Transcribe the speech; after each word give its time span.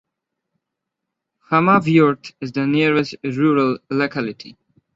Khamavyurt 1.51 2.33
is 2.41 2.53
the 2.53 2.65
nearest 2.65 3.13
rural 3.23 3.77
locality. 3.91 4.57